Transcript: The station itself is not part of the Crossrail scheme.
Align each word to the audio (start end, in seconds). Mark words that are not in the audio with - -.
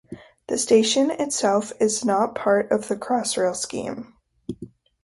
The 0.47 0.57
station 0.57 1.11
itself 1.11 1.71
is 1.79 2.03
not 2.03 2.33
part 2.33 2.71
of 2.71 2.87
the 2.87 2.95
Crossrail 2.97 3.55
scheme. 3.55 4.15